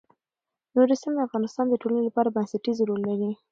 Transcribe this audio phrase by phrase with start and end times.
[0.75, 3.31] نورستان د افغانستان د ټولنې لپاره بنسټيز رول لري.